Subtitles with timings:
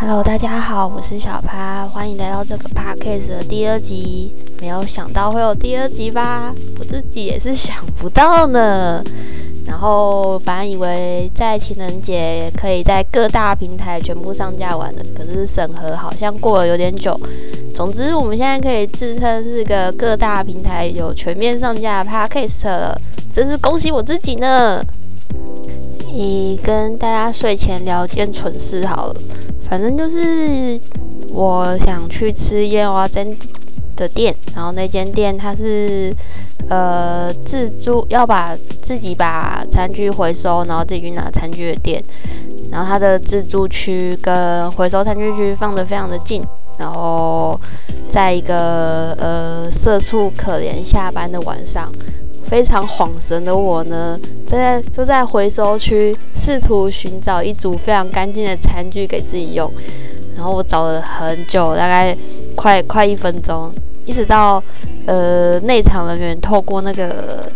[0.00, 4.32] Hello，大家好，我是小趴，欢迎来到这个 podcast 的第二集。
[4.58, 6.54] 没有想到会有第二集吧？
[6.78, 9.04] 我自己也是想不到呢。
[9.66, 17.14] 然后本来以为在情人节可以在各大平台全部上架完了，可是审核好像过了有点久。
[17.74, 22.98] 总之，我们现在可以自称是个各大平台有全面上架 podcast 了，
[23.30, 24.82] 真是恭喜我自己呢！
[26.10, 29.20] 你跟大家睡前聊件蠢事好了。
[29.70, 30.80] 反正就是
[31.32, 33.36] 我想去吃烟花针
[33.94, 36.12] 的店，然后那间店它是
[36.68, 42.02] 呃自助，要把自己把餐具回收，然后自己去拿餐具的店。
[42.72, 46.42] 然后它的自助区跟回收餐具区放的非常的近，
[46.76, 47.58] 然后
[48.08, 51.92] 在一个呃社畜可怜下班的晚上。
[52.50, 59.72] 非常恍神的我呢，在就在回收区试图寻找一组非常干净的餐具给自己用，
[60.34, 62.16] 然后我找了很久，大概
[62.56, 63.70] 快快一分钟，
[64.04, 64.60] 一直到
[65.06, 67.48] 呃内场人员透过那个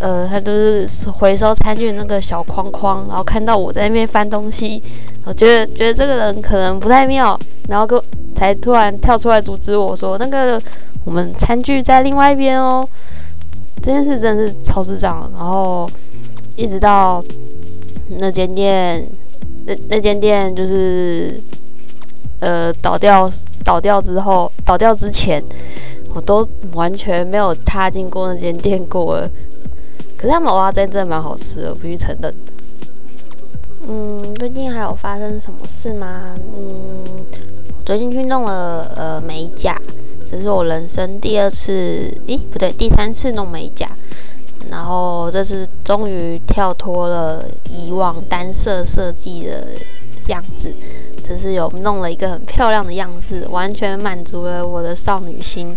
[0.00, 4.82] 呃他就是回收餐具那个小框框，然后看到我在那边翻东西，
[5.26, 8.02] 我觉得觉得这个人可能不太妙，然后跟
[8.34, 10.60] 才突然跳出来阻止我说那个
[11.04, 12.84] 我们餐具在另外一边哦。
[13.82, 15.88] 这件事真的是超智障，然后
[16.54, 17.24] 一直到
[18.18, 19.06] 那间店，
[19.64, 21.40] 那那间店就是
[22.40, 23.30] 呃倒掉
[23.64, 25.42] 倒掉之后，倒掉之前，
[26.14, 29.30] 我都完全没有踏进过那间店过了。
[30.16, 32.34] 可是他们蚵仔煎真的蛮好吃的，我必须承认。
[33.88, 36.36] 嗯，最近还有发生什么事吗？
[36.36, 37.02] 嗯，
[37.78, 39.74] 我最近去弄了呃美甲。
[40.30, 43.90] 这是我人生第二次，咦，不对，第三次弄美甲。
[44.70, 49.66] 然后这次终于跳脱了以往单色设计的
[50.28, 50.72] 样子，
[51.24, 55.74] 这是有弄了一个很漂亮的样式，完全满足了我的少女心。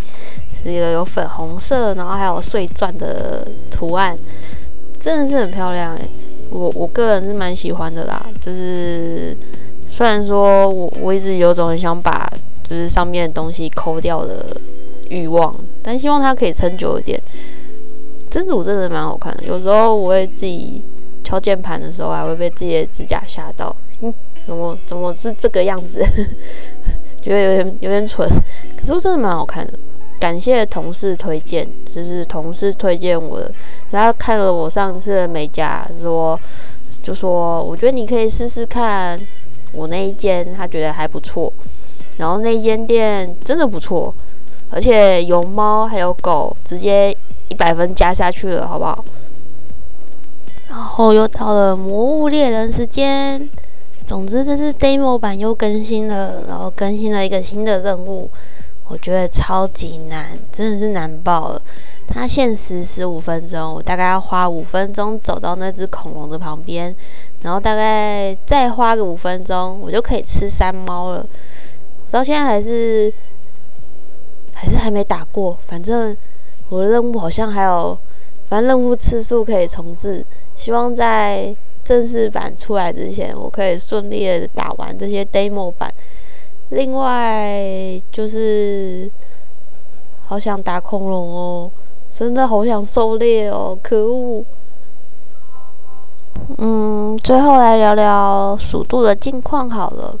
[0.52, 4.16] 是一个有粉红色，然后还有碎钻的图案，
[5.00, 6.08] 真的是很漂亮诶。
[6.50, 8.24] 我我个人是蛮喜欢的啦。
[8.40, 9.36] 就是
[9.88, 12.30] 虽然说我我一直有种很想把。
[12.68, 14.56] 就是上面的东西抠掉的
[15.10, 17.20] 欲望，但希望它可以撑久一点。
[18.30, 20.82] 真组真的蛮好看的，有时候我会自己
[21.22, 23.74] 敲键盘的时候，还会被自己的指甲吓到。
[24.00, 26.04] 嗯，怎么怎么是这个样子？
[27.22, 28.28] 觉得有点有点蠢，
[28.76, 29.72] 可是我真的蛮好看的。
[30.18, 33.52] 感谢同事推荐，就是同事推荐我的，
[33.90, 36.38] 他看了我上次的美甲，说
[37.02, 39.18] 就说我觉得你可以试试看
[39.72, 41.52] 我那一件，他觉得还不错。
[42.16, 44.14] 然后那间店真的不错，
[44.70, 47.10] 而且有猫还有狗，直接
[47.48, 49.04] 一百分加下去了，好不好？
[50.68, 53.48] 然后又到了《魔物猎人》时间，
[54.04, 58.28] 总之这是 demo 版又更新了，然后更新了一个新的任务，
[58.88, 61.62] 我觉得超级难，真的是难爆了。
[62.06, 66.94] 它限时十五分钟，我大概要花五分钟走到那只恐龙的旁边，
[67.42, 71.24] 然后大概再花个五分钟，我就可以吃山猫了。
[72.10, 73.12] 到现在还是
[74.52, 76.16] 还是还没打过，反正
[76.68, 77.98] 我的任务好像还有，
[78.48, 80.24] 反正任务次数可以重置。
[80.56, 81.54] 希望在
[81.84, 85.92] 正式版出来之前，我可以顺利的打完这些 demo 版。
[86.70, 87.60] 另外
[88.10, 89.10] 就是
[90.22, 91.70] 好想打恐龙哦，
[92.08, 94.44] 真的好想狩猎哦，可恶！
[96.58, 100.18] 嗯，最后来聊聊鼠度的近况好了。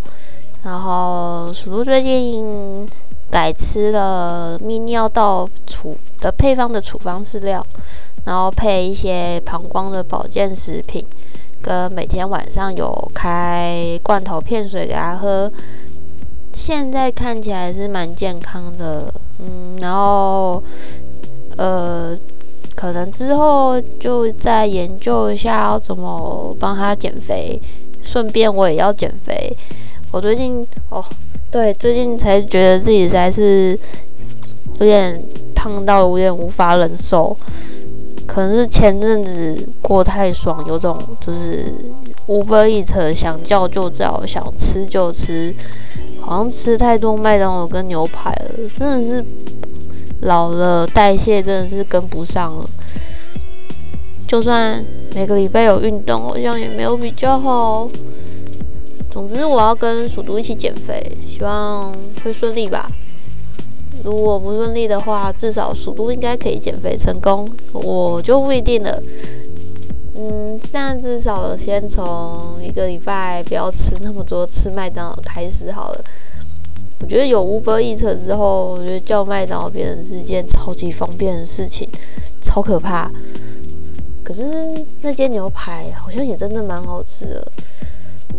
[0.64, 2.86] 然后，鼠鹿最近
[3.30, 7.64] 改吃了泌尿道处的配方的处方饲料，
[8.24, 11.04] 然后配一些膀胱的保健食品，
[11.60, 15.52] 跟每天晚上有开罐头片水给他喝。
[16.54, 20.62] 现在看起来是蛮健康的，嗯，然后
[21.58, 22.16] 呃，
[22.74, 27.60] 可能之后就再研究一下要怎么帮他减肥，
[28.02, 29.54] 顺便我也要减肥。
[30.14, 31.04] 我最近哦，
[31.50, 33.76] 对，最近才觉得自己实在是
[34.78, 35.20] 有点
[35.56, 37.36] 胖到有点无法忍受，
[38.24, 41.74] 可能是前阵子过太爽，有种就是
[42.28, 45.52] 无法预测，想叫就叫，想吃就吃，
[46.20, 49.24] 好像吃太多麦当劳跟牛排了，真的是
[50.20, 52.64] 老了，代谢真的是跟不上了。
[54.28, 57.88] 就算每个礼拜有运动，好像也没有比较好。
[59.14, 61.94] 总之，我要跟鼠都一起减肥，希望
[62.24, 62.90] 会顺利吧。
[64.02, 69.00] 如果不顺利的话，至少鼠都应该可以减肥成功，我就不一定了。
[70.16, 76.04] 嗯，那至少先从一个礼拜不要吃那么多吃麦当劳开始好了。
[76.98, 81.88] 我觉得有 Uber Eats 之后，我觉得叫麦当劳变成是一件超级方便的事情，
[82.40, 83.08] 超可怕。
[84.24, 84.42] 可是
[85.02, 87.52] 那间牛排好像也真的蛮好吃的。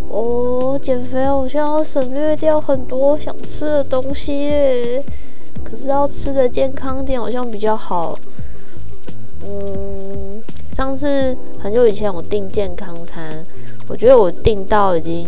[0.10, 5.04] 哦，减肥好像要省略掉很多想吃的东西耶。
[5.64, 8.18] 可是要吃的健康点好像比较好。
[9.44, 10.42] 嗯，
[10.74, 13.46] 上次很久以前我订健康餐，
[13.88, 15.28] 我觉得我订到已经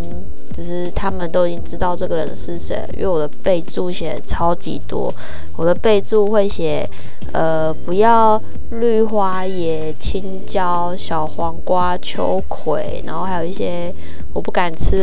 [0.56, 5.14] 就是他们都已经知道这个人是谁，因为我的备注写超级多，
[5.56, 6.88] 我的备注会写
[7.34, 8.42] 呃不要
[8.72, 13.94] 绿花椰、青椒、小黄瓜、秋葵，然后还有一些
[14.34, 14.98] 我不敢吃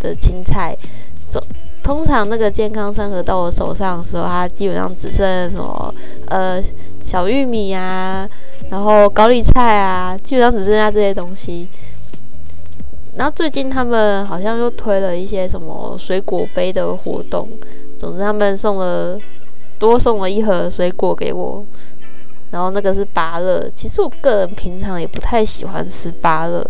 [0.00, 0.76] 的的青菜。
[1.82, 5.92] 通常那个健康餐盒到我手上的时候，它基本上只剩什么
[6.28, 6.62] 呃
[7.04, 8.28] 小玉米呀。
[8.70, 11.68] 然后高丽菜啊，基本上只剩下这些东西。
[13.22, 17.48] 然后最近他们好像又推了一些什么水果杯的活动，
[17.96, 19.16] 总之他们送了
[19.78, 21.64] 多送了一盒水果给我。
[22.50, 26.68] 然后那个是芭乐，其实我个人平常也不太喜欢吃芭乐，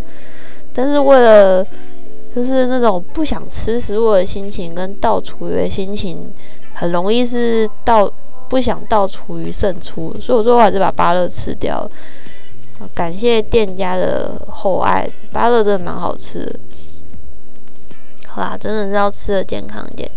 [0.71, 1.65] 但是为了
[2.35, 6.31] 就是那种不想吃食物的心情跟倒厨余的心情，
[6.75, 8.07] 很容易是倒。
[8.49, 11.89] 不想倒厨余胜出，所以我最后还是把芭乐吃掉。
[12.93, 16.47] 感谢店家的厚爱，芭乐真的蛮好吃。
[18.27, 20.09] 好啦，真的是要吃的健康一点。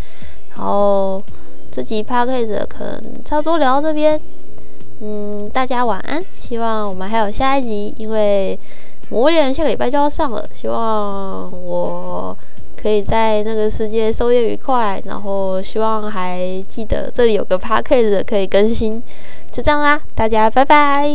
[0.57, 1.23] 然后
[1.71, 4.21] 这集 podcast 可能差不多聊到这边。
[5.01, 6.25] 嗯，大家晚安。
[6.41, 8.59] 希望我们还有下一集，因为
[9.11, 10.49] 魔脸下个礼拜就要上了。
[10.53, 12.37] 希望我。
[12.79, 19.03] 可以在那个世界狩猎愉快，然后希望还记得这里有个 p a r k a s 可以更新，
[19.51, 21.09] 就这样啦，大家拜拜。